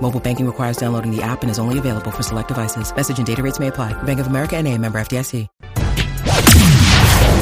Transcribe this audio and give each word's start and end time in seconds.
Mobile 0.00 0.20
banking 0.20 0.46
requires 0.46 0.76
downloading 0.76 1.14
the 1.14 1.22
app 1.22 1.42
and 1.42 1.50
is 1.50 1.58
only 1.58 1.78
available 1.78 2.10
for 2.10 2.22
select 2.22 2.48
devices. 2.48 2.94
Message 2.94 3.18
and 3.18 3.26
data 3.26 3.42
rates 3.42 3.58
may 3.58 3.68
apply. 3.68 3.92
Bank 4.02 4.18
of 4.18 4.26
America 4.26 4.56
and 4.56 4.66
a 4.66 4.76
member 4.76 5.00
FDIC. 5.00 5.46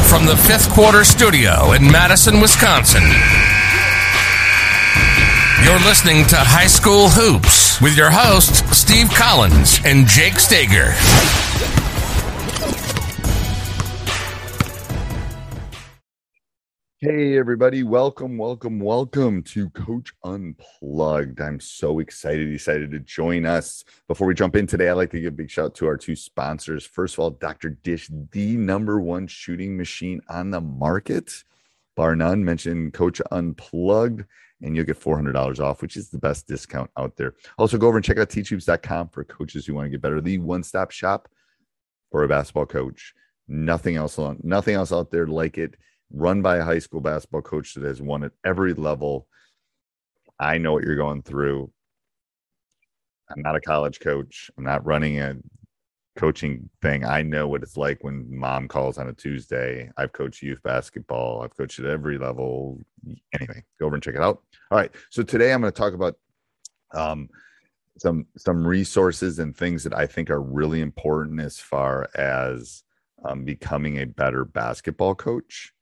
From 0.09 0.25
the 0.25 0.37
fifth 0.37 0.71
quarter 0.71 1.05
studio 1.05 1.73
in 1.73 1.85
Madison, 1.93 2.41
Wisconsin. 2.41 3.03
You're 5.63 5.79
listening 5.81 6.25
to 6.29 6.37
High 6.37 6.67
School 6.67 7.11
Hoops 7.11 7.81
with 7.81 7.97
your 7.97 8.11
hosts, 8.11 8.65
Steve 8.77 9.11
Collins 9.11 9.81
and 9.85 10.07
Jake 10.07 10.41
Stager. 10.41 10.95
Hey, 17.01 17.39
everybody. 17.39 17.85
Welcome, 17.85 18.37
welcome, 18.37 18.81
welcome 18.81 19.45
to 19.45 19.71
Coach 19.71 20.13
Unplugged. 20.25 21.41
I'm 21.41 21.61
so 21.61 22.01
excited, 22.01 22.53
excited 22.53 22.91
to 22.91 22.99
join 22.99 23.47
us. 23.47 23.85
Before 24.09 24.27
we 24.27 24.35
jump 24.35 24.57
in 24.57 24.67
today, 24.67 24.89
I'd 24.89 24.95
like 24.95 25.13
to 25.13 25.21
give 25.21 25.33
a 25.33 25.37
big 25.37 25.49
shout 25.49 25.67
out 25.67 25.75
to 25.77 25.87
our 25.87 25.97
two 25.97 26.17
sponsors. 26.17 26.85
First 26.85 27.15
of 27.15 27.21
all, 27.21 27.31
Dr. 27.31 27.71
Dish, 27.71 28.11
the 28.33 28.57
number 28.57 29.01
one 29.01 29.29
shooting 29.29 29.77
machine 29.77 30.21
on 30.29 30.51
the 30.51 30.61
market, 30.61 31.45
bar 31.95 32.17
none. 32.17 32.45
Mention 32.45 32.91
Coach 32.91 33.23
Unplugged 33.31 34.25
and 34.63 34.75
you'll 34.75 34.85
get 34.85 35.01
$400 35.01 35.61
off, 35.61 35.83
which 35.83 35.97
is 35.97 36.11
the 36.11 36.19
best 36.19 36.49
discount 36.49 36.91
out 36.97 37.15
there. 37.15 37.35
Also, 37.59 37.79
go 37.79 37.87
over 37.87 37.99
and 37.99 38.05
check 38.05 38.19
out 38.19 38.29
teachhoops.com 38.29 39.11
for 39.11 39.23
coaches 39.23 39.65
who 39.65 39.75
want 39.75 39.87
to 39.87 39.91
get 39.91 40.03
better. 40.03 40.21
The 40.21 40.39
one 40.39 40.65
stop 40.65 40.91
shop 40.91 41.29
for 42.11 42.25
a 42.25 42.29
basketball 42.29 42.67
coach. 42.67 43.15
Nothing 43.47 43.95
else 43.95 44.19
nothing 44.43 44.75
else 44.75 44.91
out 44.91 45.13
there 45.13 45.29
like 45.29 45.59
it 45.59 45.77
run 46.13 46.43
by 46.43 46.57
a 46.57 46.65
high 46.65 46.79
school 46.79 47.01
basketball 47.01 47.43
coach 47.43 47.75
that 47.75 47.85
has 47.85 48.01
won 48.01 48.25
at 48.25 48.33
every 48.45 48.75
level. 48.75 49.27
I 50.39 50.59
know 50.59 50.73
what 50.73 50.85
you're 50.85 50.97
going 50.97 51.23
through. 51.23 51.71
I'm 53.31 53.43
not 53.43 53.57
a 53.57 53.61
college 53.61 54.01
coach. 54.01 54.51
I'm 54.57 54.65
not 54.65 54.87
running 54.87 55.21
a 55.21 55.37
coaching 56.17 56.71
thing. 56.81 57.05
I 57.05 57.23
know 57.23 57.47
what 57.47 57.63
it's 57.63 57.77
like 57.77 58.03
when 58.03 58.27
mom 58.35 58.69
calls 58.69 58.99
on 58.99 59.09
a 59.09 59.13
Tuesday. 59.13 59.91
I've 59.97 60.13
coached 60.13 60.43
youth 60.43 60.63
basketball. 60.63 61.43
I've 61.43 61.57
coached 61.57 61.79
at 61.79 61.87
every 61.87 62.19
level. 62.19 62.81
Anyway, 63.33 63.63
go 63.79 63.87
over 63.87 63.97
and 63.97 64.03
check 64.03 64.15
it 64.15 64.23
out. 64.23 64.43
All 64.71 64.79
right. 64.79 64.91
So 65.11 65.23
today 65.23 65.53
I'm 65.53 65.61
going 65.61 65.73
to 65.73 65.79
talk 65.79 65.93
about 65.93 66.17
um, 66.95 67.29
some 67.99 68.27
some 68.37 68.67
resources 68.67 69.39
and 69.39 69.57
things 69.57 69.85
that 69.85 69.95
I 69.95 70.07
think 70.07 70.31
are 70.31 70.41
really 70.41 70.81
important 70.81 71.41
as 71.41 71.59
far 71.59 72.09
as 72.15 72.83
um, 73.25 73.45
becoming 73.45 73.99
a 73.99 74.07
better 74.07 74.45
basketball 74.45 75.15
coach 75.15 75.73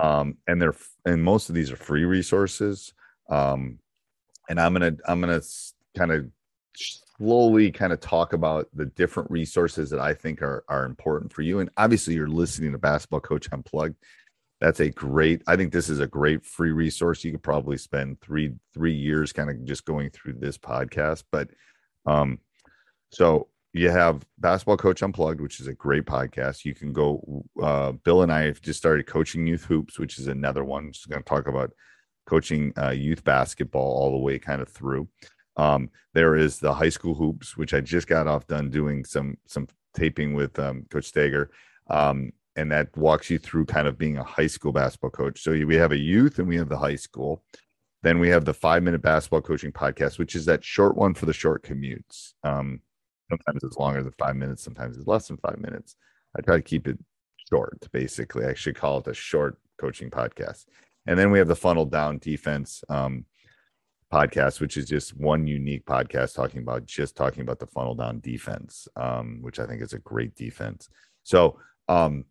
um, 0.00 0.36
and 0.46 0.60
they're 0.60 0.74
and 1.04 1.22
most 1.22 1.48
of 1.48 1.54
these 1.54 1.70
are 1.70 1.76
free 1.76 2.04
resources. 2.04 2.92
Um, 3.30 3.78
and 4.48 4.60
I'm 4.60 4.72
gonna 4.72 4.96
I'm 5.06 5.20
gonna 5.20 5.40
kind 5.96 6.12
of 6.12 6.26
slowly 6.76 7.70
kind 7.70 7.92
of 7.92 8.00
talk 8.00 8.32
about 8.32 8.68
the 8.74 8.86
different 8.86 9.30
resources 9.30 9.90
that 9.90 10.00
I 10.00 10.14
think 10.14 10.42
are 10.42 10.64
are 10.68 10.84
important 10.84 11.32
for 11.32 11.42
you. 11.42 11.60
And 11.60 11.70
obviously, 11.76 12.14
you're 12.14 12.28
listening 12.28 12.72
to 12.72 12.78
Basketball 12.78 13.20
Coach 13.20 13.48
Unplugged. 13.52 13.96
That's 14.60 14.80
a 14.80 14.90
great. 14.90 15.42
I 15.46 15.56
think 15.56 15.72
this 15.72 15.88
is 15.88 16.00
a 16.00 16.06
great 16.06 16.44
free 16.44 16.72
resource. 16.72 17.24
You 17.24 17.32
could 17.32 17.42
probably 17.42 17.76
spend 17.76 18.20
three 18.20 18.54
three 18.72 18.94
years 18.94 19.32
kind 19.32 19.50
of 19.50 19.64
just 19.64 19.84
going 19.84 20.10
through 20.10 20.34
this 20.34 20.58
podcast. 20.58 21.24
But 21.30 21.50
um, 22.06 22.38
so 23.10 23.48
you 23.74 23.90
have 23.90 24.24
Basketball 24.38 24.76
Coach 24.76 25.02
Unplugged, 25.02 25.40
which 25.40 25.58
is 25.58 25.66
a 25.66 25.74
great 25.74 26.04
podcast. 26.04 26.64
You 26.64 26.76
can 26.76 26.92
go. 26.92 27.44
Uh, 27.60 27.92
Bill 27.92 28.22
and 28.22 28.32
I 28.32 28.42
have 28.42 28.62
just 28.62 28.78
started 28.78 29.08
coaching 29.08 29.48
youth 29.48 29.64
hoops, 29.64 29.98
which 29.98 30.16
is 30.20 30.28
another 30.28 30.62
one. 30.62 30.92
Just 30.92 31.08
going 31.08 31.20
to 31.20 31.28
talk 31.28 31.48
about 31.48 31.72
coaching 32.24 32.72
uh, 32.80 32.90
youth 32.90 33.24
basketball 33.24 33.82
all 33.82 34.12
the 34.12 34.18
way 34.18 34.38
kind 34.38 34.62
of 34.62 34.68
through. 34.68 35.08
Um, 35.56 35.90
there 36.14 36.36
is 36.36 36.60
the 36.60 36.72
high 36.72 36.88
school 36.88 37.14
hoops, 37.14 37.56
which 37.56 37.74
I 37.74 37.80
just 37.80 38.06
got 38.06 38.28
off 38.28 38.46
done 38.46 38.70
doing 38.70 39.04
some 39.04 39.38
some 39.48 39.66
taping 39.92 40.34
with 40.34 40.56
um, 40.60 40.86
Coach 40.88 41.06
Stager, 41.06 41.50
um, 41.90 42.32
and 42.54 42.70
that 42.70 42.96
walks 42.96 43.28
you 43.28 43.40
through 43.40 43.66
kind 43.66 43.88
of 43.88 43.98
being 43.98 44.18
a 44.18 44.24
high 44.24 44.46
school 44.46 44.70
basketball 44.70 45.10
coach. 45.10 45.42
So 45.42 45.50
we 45.50 45.74
have 45.74 45.90
a 45.90 45.98
youth 45.98 46.38
and 46.38 46.46
we 46.46 46.56
have 46.58 46.68
the 46.68 46.78
high 46.78 46.96
school. 46.96 47.42
Then 48.04 48.20
we 48.20 48.28
have 48.28 48.44
the 48.44 48.54
five 48.54 48.84
minute 48.84 49.02
basketball 49.02 49.42
coaching 49.42 49.72
podcast, 49.72 50.20
which 50.20 50.36
is 50.36 50.44
that 50.44 50.62
short 50.62 50.96
one 50.96 51.14
for 51.14 51.26
the 51.26 51.32
short 51.32 51.64
commutes. 51.64 52.34
Um, 52.44 52.80
Sometimes 53.30 53.64
it's 53.64 53.76
longer 53.76 54.02
than 54.02 54.12
five 54.12 54.36
minutes. 54.36 54.62
Sometimes 54.62 54.96
it's 54.96 55.06
less 55.06 55.28
than 55.28 55.36
five 55.38 55.58
minutes. 55.58 55.96
I 56.36 56.42
try 56.42 56.56
to 56.56 56.62
keep 56.62 56.86
it 56.88 56.98
short, 57.50 57.86
basically. 57.92 58.46
I 58.46 58.54
should 58.54 58.76
call 58.76 58.98
it 58.98 59.06
a 59.06 59.14
short 59.14 59.58
coaching 59.80 60.10
podcast. 60.10 60.66
And 61.06 61.18
then 61.18 61.30
we 61.30 61.38
have 61.38 61.48
the 61.48 61.56
funnel 61.56 61.86
down 61.86 62.18
defense 62.18 62.82
um, 62.88 63.26
podcast, 64.12 64.60
which 64.60 64.76
is 64.76 64.86
just 64.86 65.16
one 65.16 65.46
unique 65.46 65.84
podcast 65.84 66.34
talking 66.34 66.60
about 66.60 66.86
just 66.86 67.16
talking 67.16 67.42
about 67.42 67.58
the 67.58 67.66
funnel 67.66 67.94
down 67.94 68.20
defense, 68.20 68.88
um, 68.96 69.38
which 69.42 69.58
I 69.58 69.66
think 69.66 69.82
is 69.82 69.92
a 69.92 69.98
great 69.98 70.34
defense. 70.34 70.88
So 71.24 71.58
um, 71.88 72.24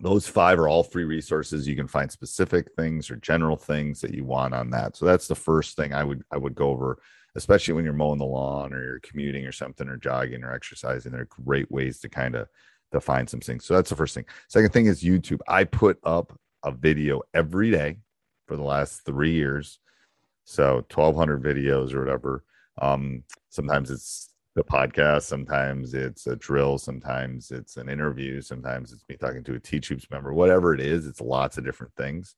those 0.00 0.26
five 0.26 0.58
are 0.58 0.68
all 0.68 0.82
free 0.82 1.04
resources. 1.04 1.68
You 1.68 1.76
can 1.76 1.88
find 1.88 2.10
specific 2.10 2.68
things 2.76 3.10
or 3.10 3.16
general 3.16 3.56
things 3.56 4.00
that 4.00 4.14
you 4.14 4.24
want 4.24 4.54
on 4.54 4.70
that. 4.70 4.96
So 4.96 5.06
that's 5.06 5.28
the 5.28 5.34
first 5.34 5.76
thing 5.76 5.92
I 5.92 6.04
would 6.04 6.22
I 6.32 6.36
would 6.36 6.54
go 6.54 6.70
over 6.70 6.98
especially 7.38 7.74
when 7.74 7.84
you're 7.84 7.94
mowing 7.94 8.18
the 8.18 8.24
lawn 8.24 8.74
or 8.74 8.82
you're 8.82 9.00
commuting 9.00 9.46
or 9.46 9.52
something 9.52 9.88
or 9.88 9.96
jogging 9.96 10.44
or 10.44 10.52
exercising. 10.52 11.12
They're 11.12 11.28
great 11.44 11.70
ways 11.70 12.00
to 12.00 12.08
kind 12.08 12.34
of 12.34 12.48
to 12.92 13.00
find 13.00 13.28
some 13.28 13.40
things. 13.40 13.64
So 13.64 13.74
that's 13.74 13.90
the 13.90 13.96
first 13.96 14.14
thing. 14.14 14.24
Second 14.48 14.72
thing 14.72 14.86
is 14.86 15.02
YouTube. 15.02 15.40
I 15.46 15.64
put 15.64 15.98
up 16.04 16.38
a 16.64 16.72
video 16.72 17.22
every 17.32 17.70
day 17.70 17.98
for 18.46 18.56
the 18.56 18.62
last 18.62 19.04
three 19.04 19.32
years. 19.32 19.78
So 20.44 20.84
1200 20.92 21.42
videos 21.42 21.94
or 21.94 22.00
whatever. 22.00 22.44
Um, 22.80 23.22
sometimes 23.50 23.90
it's 23.90 24.32
the 24.54 24.64
podcast, 24.64 25.22
sometimes 25.22 25.94
it's 25.94 26.26
a 26.26 26.34
drill, 26.34 26.78
sometimes 26.78 27.50
it's 27.50 27.76
an 27.76 27.88
interview, 27.88 28.40
sometimes 28.40 28.92
it's 28.92 29.04
me 29.08 29.16
talking 29.16 29.44
to 29.44 29.54
a 29.54 29.78
Hoops 29.86 30.10
member, 30.10 30.32
whatever 30.32 30.74
it 30.74 30.80
is, 30.80 31.06
it's 31.06 31.20
lots 31.20 31.58
of 31.58 31.64
different 31.64 31.92
things. 31.96 32.34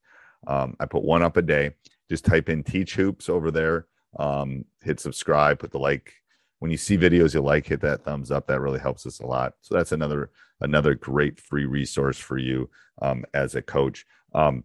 Um, 0.47 0.77
I 0.81 0.87
put 0.87 1.03
one 1.03 1.23
up 1.23 1.37
a 1.37 1.43
day. 1.43 1.73
Just 2.11 2.25
type 2.25 2.49
in 2.49 2.65
Hoops 2.67 3.29
over 3.29 3.51
there 3.51 3.87
um, 4.19 4.65
hit 4.83 5.01
subscribe, 5.01 5.59
put 5.59 5.73
the 5.73 5.79
like. 5.79 6.15
When 6.59 6.71
you 6.71 6.77
see 6.77 6.99
videos 6.99 7.33
you 7.33 7.41
like, 7.41 7.67
hit 7.67 7.81
that 7.81 8.05
thumbs 8.05 8.31
up. 8.31 8.47
That 8.47 8.61
really 8.61 8.81
helps 8.81 9.07
us 9.07 9.21
a 9.21 9.27
lot. 9.27 9.55
So 9.63 9.75
that's 9.75 9.93
another 9.93 10.31
another 10.61 10.95
great 10.95 11.41
free 11.41 11.65
resource 11.65 12.19
for 12.19 12.37
you 12.37 12.69
um, 13.01 13.25
as 13.33 13.55
a 13.55 13.63
coach. 13.63 14.05
Um, 14.35 14.65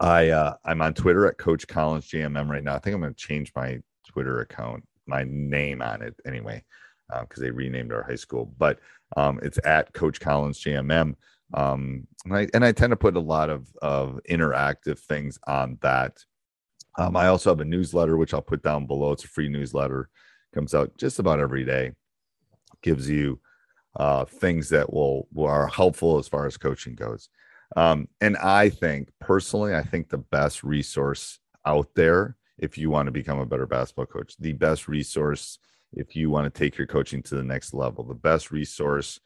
I 0.00 0.28
uh, 0.30 0.54
I'm 0.64 0.82
on 0.82 0.94
Twitter 0.94 1.26
at 1.26 1.38
Coach 1.38 1.66
Collins 1.66 2.08
JMM 2.08 2.48
right 2.48 2.62
now. 2.62 2.74
I 2.74 2.78
think 2.78 2.94
I'm 2.94 3.00
going 3.00 3.14
to 3.14 3.26
change 3.26 3.52
my 3.56 3.80
Twitter 4.06 4.40
account, 4.40 4.84
my 5.06 5.24
name 5.26 5.82
on 5.82 6.02
it 6.02 6.14
anyway, 6.26 6.62
because 7.08 7.40
uh, 7.40 7.46
they 7.46 7.50
renamed 7.50 7.92
our 7.92 8.02
high 8.02 8.16
school. 8.16 8.52
But 8.58 8.78
um, 9.16 9.40
it's 9.42 9.58
at 9.64 9.92
Coach 9.94 10.20
Collins 10.20 10.62
JMM. 10.62 11.14
Um, 11.54 12.06
and 12.24 12.36
I 12.36 12.48
and 12.54 12.64
I 12.64 12.72
tend 12.72 12.90
to 12.90 12.96
put 12.96 13.16
a 13.16 13.20
lot 13.20 13.50
of 13.50 13.68
of 13.80 14.20
interactive 14.28 14.98
things 14.98 15.38
on 15.46 15.78
that. 15.80 16.18
Um, 16.98 17.16
I 17.16 17.26
also 17.26 17.50
have 17.50 17.60
a 17.60 17.64
newsletter 17.64 18.16
which 18.16 18.32
I'll 18.32 18.42
put 18.42 18.62
down 18.62 18.86
below. 18.86 19.12
It's 19.12 19.24
a 19.24 19.28
free 19.28 19.48
newsletter, 19.48 20.08
comes 20.54 20.74
out 20.74 20.96
just 20.98 21.18
about 21.18 21.40
every 21.40 21.64
day. 21.64 21.92
Gives 22.82 23.08
you 23.08 23.40
uh, 23.96 24.24
things 24.24 24.68
that 24.70 24.92
will, 24.92 25.28
will 25.32 25.46
are 25.46 25.66
helpful 25.66 26.18
as 26.18 26.28
far 26.28 26.46
as 26.46 26.56
coaching 26.56 26.94
goes. 26.94 27.28
Um, 27.76 28.08
and 28.20 28.36
I 28.36 28.68
think 28.68 29.10
personally, 29.20 29.74
I 29.74 29.82
think 29.82 30.08
the 30.08 30.18
best 30.18 30.62
resource 30.62 31.38
out 31.64 31.88
there 31.94 32.36
if 32.58 32.78
you 32.78 32.90
want 32.90 33.06
to 33.06 33.12
become 33.12 33.38
a 33.38 33.46
better 33.46 33.66
basketball 33.66 34.06
coach, 34.06 34.34
the 34.38 34.52
best 34.52 34.88
resource 34.88 35.58
if 35.92 36.16
you 36.16 36.30
want 36.30 36.52
to 36.52 36.58
take 36.58 36.76
your 36.76 36.86
coaching 36.86 37.22
to 37.22 37.34
the 37.34 37.42
next 37.42 37.74
level, 37.74 38.04
the 38.04 38.14
best 38.14 38.50
resource 38.50 39.20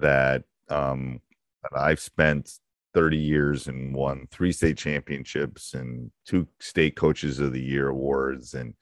that 0.00 0.42
um, 0.68 1.20
that 1.62 1.78
I've 1.78 2.00
spent 2.00 2.58
30 2.94 3.16
years 3.16 3.68
and 3.68 3.94
won 3.94 4.26
three 4.30 4.52
state 4.52 4.78
championships 4.78 5.74
and 5.74 6.10
two 6.24 6.46
state 6.60 6.96
coaches 6.96 7.40
of 7.40 7.52
the 7.52 7.60
year 7.62 7.88
awards. 7.88 8.54
And 8.54 8.74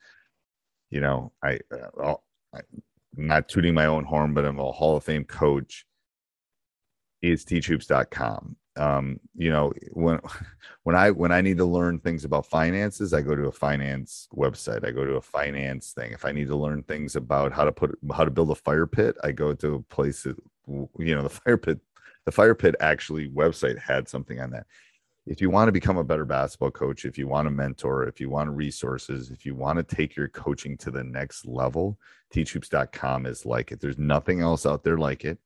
you 0.93 1.01
know 1.01 1.31
I, 1.43 1.59
uh, 1.71 2.13
I 2.53 2.59
am 2.59 3.27
not 3.27 3.49
tooting 3.49 3.73
my 3.73 3.87
own 3.87 4.05
horn 4.05 4.33
but 4.33 4.45
I'm 4.45 4.59
a 4.59 4.71
Hall 4.71 4.95
of 4.95 5.03
Fame 5.03 5.25
coach 5.25 5.85
is 7.23 7.43
teachhoops.com 7.43 8.55
um, 8.77 9.19
you 9.35 9.49
know 9.49 9.73
when 9.91 10.19
when 10.83 10.95
i 10.95 11.09
when 11.09 11.31
i 11.31 11.41
need 11.41 11.57
to 11.57 11.65
learn 11.65 11.99
things 11.99 12.25
about 12.25 12.45
finances 12.45 13.13
i 13.13 13.21
go 13.21 13.35
to 13.35 13.47
a 13.47 13.51
finance 13.51 14.27
website. 14.35 14.85
I 14.85 14.91
go 14.91 15.05
to 15.05 15.15
a 15.15 15.21
finance 15.21 15.93
thing. 15.93 16.11
If 16.11 16.25
i 16.25 16.31
need 16.31 16.47
to 16.47 16.55
learn 16.55 16.83
things 16.83 17.15
about 17.15 17.53
how 17.53 17.65
to 17.65 17.71
put 17.71 17.97
how 18.15 18.23
to 18.23 18.31
build 18.31 18.51
a 18.51 18.55
fire 18.55 18.87
pit 18.87 19.15
i 19.23 19.31
go 19.31 19.53
to 19.53 19.75
a 19.75 19.81
place 19.81 20.23
that 20.23 20.37
you 20.67 21.15
know 21.15 21.23
the 21.23 21.29
fire 21.41 21.57
pit 21.57 21.79
the 22.25 22.31
fire 22.31 22.55
pit 22.55 22.75
actually 22.79 23.29
website 23.29 23.77
had 23.77 24.07
something 24.07 24.39
on 24.39 24.51
that 24.51 24.65
if 25.25 25.39
you 25.39 25.49
want 25.49 25.67
to 25.67 25.71
become 25.71 25.97
a 25.97 26.03
better 26.03 26.25
basketball 26.25 26.71
coach 26.71 27.05
if 27.05 27.17
you 27.17 27.27
want 27.27 27.45
to 27.45 27.51
mentor 27.51 28.03
if 28.07 28.19
you 28.19 28.29
want 28.29 28.49
resources 28.49 29.29
if 29.31 29.45
you 29.45 29.55
want 29.55 29.77
to 29.77 29.95
take 29.95 30.15
your 30.15 30.27
coaching 30.29 30.77
to 30.77 30.91
the 30.91 31.03
next 31.03 31.45
level 31.45 31.97
teachhoops.com 32.33 33.25
is 33.25 33.45
like 33.45 33.71
it 33.71 33.79
there's 33.79 33.97
nothing 33.97 34.41
else 34.41 34.65
out 34.65 34.83
there 34.83 34.97
like 34.97 35.23
it 35.23 35.37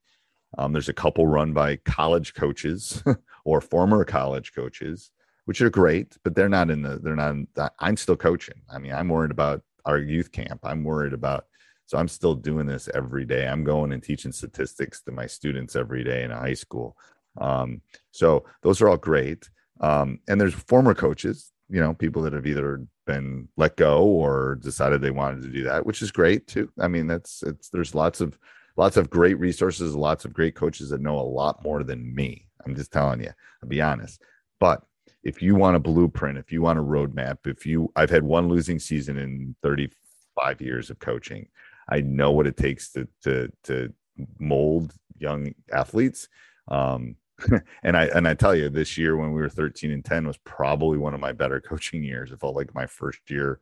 um, 0.57 0.71
there's 0.71 0.89
a 0.89 0.93
couple 0.93 1.27
run 1.27 1.53
by 1.53 1.77
college 1.77 2.33
coaches 2.33 3.03
or 3.45 3.61
former 3.61 4.03
college 4.03 4.53
coaches, 4.53 5.11
which 5.45 5.61
are 5.61 5.69
great, 5.69 6.17
but 6.23 6.35
they're 6.35 6.49
not 6.49 6.69
in 6.69 6.81
the, 6.81 6.99
they're 6.99 7.15
not, 7.15 7.31
in, 7.31 7.47
I'm 7.79 7.97
still 7.97 8.15
coaching. 8.15 8.61
I 8.71 8.79
mean, 8.79 8.93
I'm 8.93 9.09
worried 9.09 9.31
about 9.31 9.61
our 9.85 9.99
youth 9.99 10.31
camp. 10.31 10.61
I'm 10.63 10.83
worried 10.83 11.13
about, 11.13 11.45
so 11.87 11.97
I'm 11.97 12.07
still 12.07 12.35
doing 12.35 12.67
this 12.67 12.89
every 12.93 13.25
day. 13.25 13.47
I'm 13.47 13.63
going 13.63 13.91
and 13.91 14.03
teaching 14.03 14.31
statistics 14.31 15.01
to 15.03 15.11
my 15.11 15.25
students 15.25 15.75
every 15.75 16.03
day 16.03 16.23
in 16.23 16.31
high 16.31 16.53
school. 16.53 16.95
Um, 17.37 17.81
so 18.11 18.45
those 18.61 18.81
are 18.81 18.89
all 18.89 18.97
great. 18.97 19.49
Um, 19.79 20.19
and 20.27 20.39
there's 20.39 20.53
former 20.53 20.93
coaches, 20.93 21.51
you 21.69 21.79
know, 21.79 21.93
people 21.93 22.21
that 22.23 22.33
have 22.33 22.45
either 22.45 22.85
been 23.05 23.47
let 23.57 23.77
go 23.77 24.03
or 24.03 24.59
decided 24.61 25.01
they 25.01 25.11
wanted 25.11 25.41
to 25.43 25.49
do 25.49 25.63
that, 25.63 25.85
which 25.85 26.01
is 26.01 26.11
great 26.11 26.45
too. 26.47 26.69
I 26.79 26.87
mean, 26.87 27.07
that's 27.07 27.41
it's 27.43 27.69
there's 27.69 27.95
lots 27.95 28.21
of 28.21 28.37
lots 28.75 28.97
of 28.97 29.09
great 29.09 29.39
resources, 29.39 29.95
lots 29.95 30.25
of 30.25 30.33
great 30.33 30.55
coaches 30.55 30.89
that 30.89 31.01
know 31.01 31.17
a 31.17 31.21
lot 31.21 31.63
more 31.63 31.83
than 31.83 32.13
me. 32.13 32.47
I'm 32.65 32.75
just 32.75 32.91
telling 32.91 33.21
you, 33.21 33.31
I'll 33.63 33.69
be 33.69 33.81
honest. 33.81 34.21
But 34.59 34.83
if 35.23 35.41
you 35.41 35.55
want 35.55 35.75
a 35.75 35.79
blueprint, 35.79 36.37
if 36.37 36.51
you 36.51 36.61
want 36.61 36.79
a 36.79 36.83
roadmap, 36.83 37.39
if 37.45 37.65
you, 37.65 37.91
I've 37.95 38.09
had 38.09 38.23
one 38.23 38.47
losing 38.47 38.79
season 38.79 39.17
in 39.17 39.55
35 39.61 40.61
years 40.61 40.89
of 40.89 40.99
coaching. 40.99 41.47
I 41.89 42.01
know 42.01 42.31
what 42.31 42.47
it 42.47 42.57
takes 42.57 42.91
to 42.93 43.07
to 43.23 43.51
to 43.63 43.93
mold 44.39 44.93
young 45.17 45.53
athletes. 45.71 46.27
Um, 46.67 47.15
and 47.83 47.95
I 47.95 48.05
and 48.05 48.27
I 48.27 48.33
tell 48.33 48.55
you, 48.55 48.69
this 48.69 48.97
year 48.97 49.15
when 49.15 49.31
we 49.31 49.41
were 49.41 49.49
13 49.49 49.91
and 49.91 50.03
10 50.03 50.27
was 50.27 50.37
probably 50.37 50.97
one 50.97 51.13
of 51.13 51.19
my 51.19 51.31
better 51.31 51.61
coaching 51.67 52.03
years. 52.03 52.31
It 52.31 52.39
felt 52.39 52.55
like 52.55 52.73
my 52.75 52.85
first 52.85 53.29
year. 53.29 53.59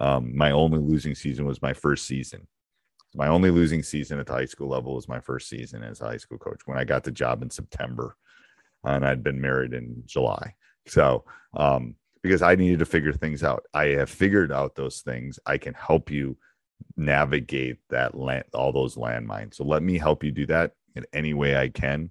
Um, 0.00 0.36
my 0.36 0.50
only 0.50 0.78
losing 0.78 1.14
season 1.14 1.46
was 1.46 1.62
my 1.62 1.72
first 1.72 2.06
season. 2.06 2.48
My 3.14 3.28
only 3.28 3.52
losing 3.52 3.84
season 3.84 4.18
at 4.18 4.26
the 4.26 4.32
high 4.32 4.44
school 4.44 4.68
level 4.68 4.96
was 4.96 5.08
my 5.08 5.20
first 5.20 5.48
season 5.48 5.84
as 5.84 6.00
a 6.00 6.06
high 6.06 6.16
school 6.16 6.36
coach 6.36 6.62
when 6.66 6.76
I 6.76 6.82
got 6.82 7.04
the 7.04 7.12
job 7.12 7.42
in 7.42 7.50
September 7.50 8.16
and 8.82 9.06
I'd 9.06 9.22
been 9.22 9.40
married 9.40 9.72
in 9.72 10.02
July. 10.04 10.54
So, 10.86 11.24
um, 11.56 11.94
because 12.22 12.42
I 12.42 12.54
needed 12.54 12.78
to 12.80 12.86
figure 12.86 13.12
things 13.12 13.44
out, 13.44 13.66
I 13.72 13.86
have 13.88 14.10
figured 14.10 14.50
out 14.50 14.74
those 14.74 15.02
things. 15.02 15.38
I 15.46 15.58
can 15.58 15.74
help 15.74 16.10
you 16.10 16.36
navigate 16.96 17.78
that 17.90 18.14
land, 18.16 18.44
all 18.52 18.72
those 18.72 18.96
landmines. 18.96 19.54
So 19.54 19.64
let 19.64 19.82
me 19.82 19.98
help 19.98 20.22
you 20.24 20.30
do 20.30 20.46
that 20.46 20.72
in 20.94 21.04
any 21.12 21.34
way 21.34 21.56
I 21.56 21.68
can. 21.68 22.10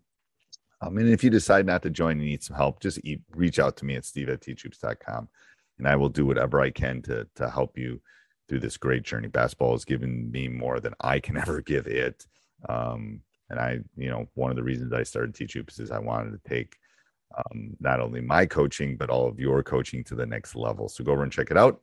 Um, 0.81 0.97
and 0.97 1.09
if 1.09 1.23
you 1.23 1.29
decide 1.29 1.65
not 1.65 1.81
to 1.83 1.89
join 1.89 2.17
and 2.17 2.25
need 2.25 2.43
some 2.43 2.57
help, 2.57 2.81
just 2.81 2.99
reach 3.31 3.59
out 3.59 3.77
to 3.77 3.85
me 3.85 3.95
at 3.95 4.05
steve 4.05 4.29
at 4.29 4.41
teachhoops.com 4.41 5.29
and 5.77 5.87
I 5.87 5.95
will 5.95 6.09
do 6.09 6.25
whatever 6.25 6.59
I 6.59 6.69
can 6.69 7.01
to, 7.03 7.27
to 7.35 7.49
help 7.49 7.77
you 7.77 8.01
through 8.47 8.59
this 8.59 8.77
great 8.77 9.03
journey. 9.03 9.27
Basketball 9.27 9.71
has 9.71 9.85
given 9.85 10.29
me 10.31 10.47
more 10.47 10.79
than 10.79 10.93
I 10.99 11.19
can 11.19 11.37
ever 11.43 11.61
give 11.61 11.87
it. 11.87 12.25
Um, 12.67 13.21
and 13.49 13.59
I, 13.59 13.79
you 13.95 14.09
know, 14.09 14.27
one 14.35 14.49
of 14.49 14.55
the 14.55 14.63
reasons 14.63 14.93
I 14.93 15.03
started 15.03 15.35
Teach 15.35 15.53
Hoops 15.53 15.79
is 15.79 15.91
I 15.91 15.99
wanted 15.99 16.31
to 16.31 16.49
take 16.49 16.75
um, 17.35 17.75
not 17.79 17.99
only 17.99 18.21
my 18.21 18.45
coaching, 18.45 18.97
but 18.97 19.09
all 19.09 19.27
of 19.27 19.39
your 19.39 19.63
coaching 19.63 20.03
to 20.05 20.15
the 20.15 20.25
next 20.25 20.55
level. 20.55 20.87
So 20.89 21.03
go 21.03 21.11
over 21.11 21.23
and 21.23 21.31
check 21.31 21.51
it 21.51 21.57
out 21.57 21.81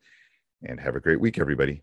and 0.62 0.80
have 0.80 0.96
a 0.96 1.00
great 1.00 1.20
week, 1.20 1.38
everybody. 1.38 1.82